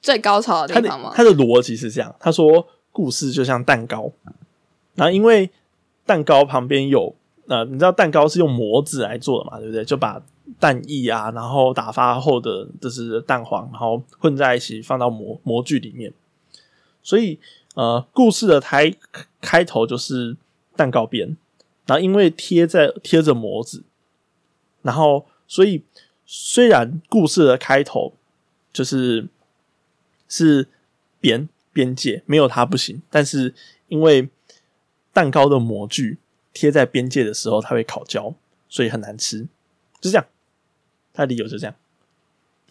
[0.02, 1.14] 最高潮的地方吗？
[1.16, 4.12] 他的逻辑是这样：他说，故事就像蛋糕，
[4.96, 5.50] 然后因为
[6.06, 7.14] 蛋糕旁边有
[7.48, 9.86] 呃，你知道蛋糕是用模子来做的嘛，对不对？
[9.86, 10.20] 就把
[10.60, 16.12] 蛋液啊，然后打发后的就是蛋黄，然后混在一起放到模模具里面。
[17.04, 17.40] 所以
[17.76, 18.92] 呃，故事的开
[19.40, 20.36] 开头就是
[20.76, 21.38] 蛋糕边，
[21.86, 23.84] 然后因为贴在贴着模子，
[24.82, 25.28] 然后。
[25.52, 25.84] 所以，
[26.26, 28.14] 虽然故事的开头
[28.72, 29.28] 就是
[30.30, 30.70] 是
[31.20, 33.54] 边边界没有它不行，但是
[33.90, 34.30] 因为
[35.12, 36.20] 蛋糕的模具
[36.54, 38.34] 贴在边界的时候，它会烤焦，
[38.70, 39.46] 所以很难吃。
[40.00, 40.26] 就这样，
[41.12, 41.76] 它理由就这样。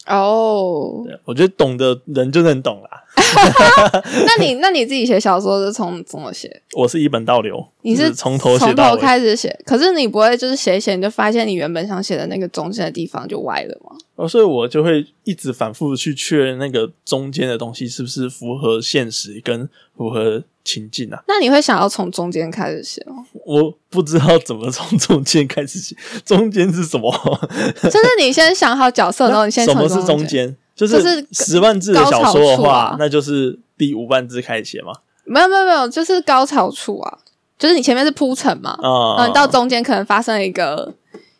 [0.06, 2.88] 哦，对，我觉得懂的人就能懂啦。
[4.26, 6.62] 那你那你自己写小说是从怎么写？
[6.74, 8.96] 我是一本倒流，你是从头写从头。
[8.96, 13.96] 开始写，可是你不会就是写一写你就发现你原本想写的那个中间的地方就歪了吗？
[14.16, 20.42] 哦，所以我就会一直反复去确认那个中间的东西是不是符合现实跟符合
[20.72, 21.22] 情境啊。
[21.26, 23.24] 那你会想要从中间开始写吗？
[23.44, 27.10] 我不知道怎么从中间开始写，中间是什么？
[27.82, 30.28] 就是你先想好角色，然后你先从什么是中间？
[30.28, 30.56] 间？
[30.76, 34.92] 就就是十万字的小说的话，啊那就是第五万字开始写吗。
[35.24, 37.18] 没有没有没有，就是高潮处啊，
[37.58, 40.94] 就是你前面是铺陈嘛，嗯、然后你到中间可能发生了一个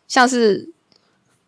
[0.07, 0.69] 像是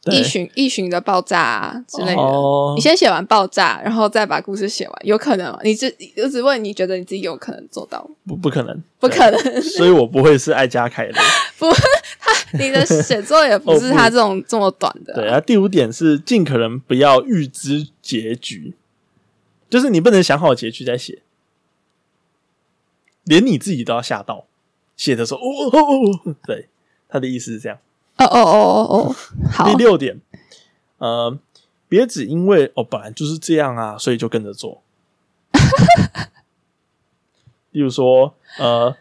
[0.03, 2.21] 对异巡异巡的爆炸啊之类的。
[2.21, 5.59] 哦你先写完爆炸，然后再把故事写完，有可能吗？
[5.63, 8.15] 你只我只问你觉得你自己有可能做到吗？
[8.27, 11.13] 不不可能，不可能，所以我不会是爱加凯的。
[11.57, 12.31] 不，他。
[12.59, 18.75] 你的写作也不是他这种这么短的 对，啊第五点是尽可能不要预知结局，
[19.71, 21.23] 就是你不能想好结局再写，
[23.23, 24.45] 连你自己都要吓到。
[24.95, 26.69] 写的时候，哦哦哦哦，对，
[27.09, 27.79] 他的意思是这样。
[28.17, 29.15] 哦哦哦哦哦，
[29.51, 29.65] 好。
[29.65, 30.21] 第，六点，
[30.97, 31.37] 呃，
[31.87, 34.81] 别只因为哦本来就是这样啊，所以就跟着做。
[37.71, 38.95] 例如说，呃，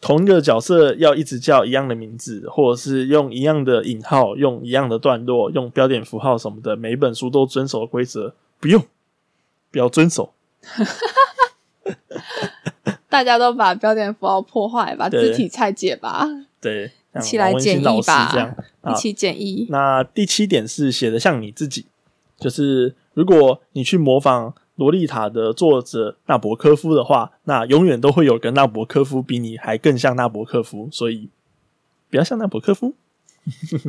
[0.00, 8.84] 同一个角色要一直叫一样的名字，或者是用一样的引号、用一样的段落、用标点符号什么的，每一本书都遵守规则，不用，
[9.72, 10.32] 不要遵守。
[13.08, 16.28] 大家都把标点符号破坏，把字体拆解吧，
[16.60, 19.66] 对，像一起来王文新简易吧这样 啊一起。
[19.70, 21.86] 那第七点是写的像你自己，
[22.38, 31.28] 就是如果你去模仿洛丽塔的作者纳博科夫的话，那永远都会有个纳博科夫比你还更像纳博科夫，所以
[32.10, 32.94] 不要像纳博科夫。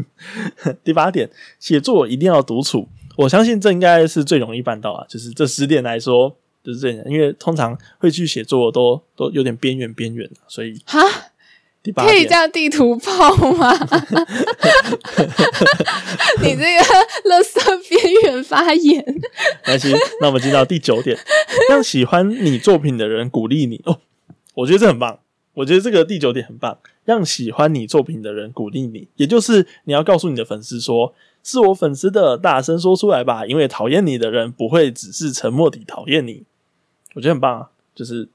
[0.84, 6.36] 第八点，写作一定要独处，我相信这应该是最容易办到啊，就是这十点来说。
[6.64, 10.78] 就是这样，因为通常会去写作都都有点边缘边缘，所以
[11.94, 13.72] 可以点这样地图炮吗？
[16.42, 16.84] 你这个
[17.30, 19.04] 垃圾边缘发言，
[19.66, 21.18] 那行，那我们进到第九点，
[21.70, 24.00] 让喜欢你作品的人鼓励你哦。
[24.56, 25.20] 我觉得这很棒，
[25.54, 31.14] 我觉得这个第九点很棒，让喜欢你作品的人鼓励你，也就是你要告诉你的粉丝说，
[31.44, 36.44] 是我粉丝的，大声说出来吧，因为讨厌你的人不会只是沉默地讨厌你。
[37.14, 38.30] 我觉得很棒啊，就是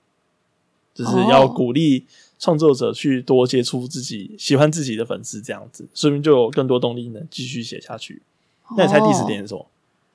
[0.94, 2.06] 就是要哦鼓励
[2.42, 8.20] 创作者去多接触自己喜欢自己的粉丝，这样子，说明就有更多动力能，继续写下去。
[8.76, 9.64] 那你猜第十点是什么？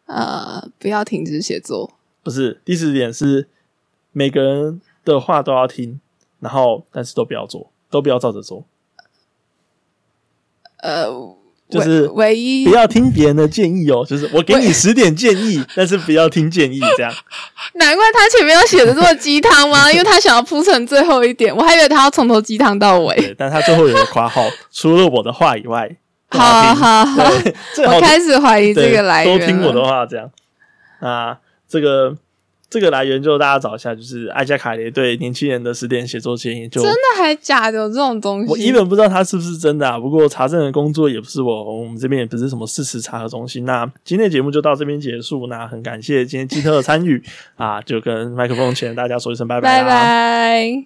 [0.08, 1.94] 呃，不要停止写作。
[2.22, 3.48] 不是，第十点是
[4.12, 6.02] 每个人的话都要听，
[6.42, 8.66] 然后但是都不要做，都不要照着做，
[10.80, 11.08] 呃，
[11.70, 14.06] 就是唯唯一不要听别人的建议哦。
[14.08, 17.14] 就是我给你十点建议， 但是不要听建议，这样
[17.74, 19.92] 难怪他前面要写的这么鸡汤吗？
[19.92, 23.16] 因为他想要铺成最后一点，我还以为他要从头鸡汤到尾。
[23.16, 23.36] 对。
[23.38, 25.90] 但他最后有个括号，除了我的话以外，
[26.30, 27.24] 好听好好，
[27.96, 29.40] 我开始怀疑这个来源了。
[29.40, 30.30] 都听我的话，这样。
[31.00, 31.38] 啊
[31.70, 32.16] 这个
[32.70, 38.52] 这个来源就大家找一下，就是艾加卡雷对年轻人的十点写作建议，就真的还假的有这种东西？
[38.52, 43.64] 我一本不知道它是不是真的啊，不过查证的工作也不是我，我们这边也不是什么事实查核中心。
[43.66, 47.24] 那今天的节目就到这边结束，那很感谢今天基特的参与
[47.56, 49.90] 啊，就跟麦克风前大家说一声拜拜拜。
[49.90, 50.68] 拜。